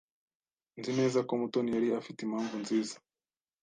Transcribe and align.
Nzi 0.79 0.91
neza 0.99 1.19
ko 1.27 1.33
Mutoni 1.39 1.69
yari 1.75 1.87
afite 1.99 2.19
impamvu 2.23 2.55
nziza. 2.63 2.95